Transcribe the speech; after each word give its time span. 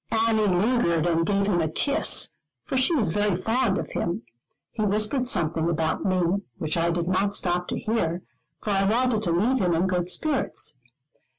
Annie 0.27 0.47
lingered 0.47 1.05
and 1.05 1.27
gave 1.27 1.45
him 1.45 1.61
a 1.61 1.69
kiss, 1.69 2.33
for 2.65 2.75
she 2.75 2.95
was 2.95 3.09
very 3.09 3.35
fond 3.35 3.77
of 3.77 3.85
him. 3.91 4.23
He 4.71 4.83
whispered 4.83 5.27
something 5.27 5.69
about 5.69 6.03
me, 6.03 6.41
which 6.57 6.75
I 6.75 6.89
did 6.89 7.07
not 7.07 7.35
stop 7.35 7.67
to 7.67 7.77
hear, 7.77 8.23
for 8.63 8.71
I 8.71 8.83
wanted 8.89 9.21
to 9.21 9.31
leave 9.31 9.59
him 9.59 9.75
in 9.75 9.85
good 9.85 10.09
spirits. 10.09 10.79